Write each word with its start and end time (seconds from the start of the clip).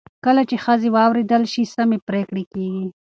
کله 0.25 0.41
چې 0.49 0.55
ښځې 0.65 0.89
واورېدل 0.95 1.43
شي، 1.53 1.63
سمې 1.75 1.97
پرېکړې 2.07 2.43
کېږي. 2.53 2.87